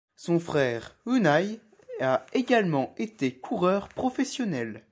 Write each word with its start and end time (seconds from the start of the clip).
Son 0.15 0.39
frère 0.39 0.97
Unai 1.05 1.59
a 1.99 2.25
également 2.33 2.95
été 2.97 3.35
coureur 3.37 3.87
professionnel. 3.87 4.83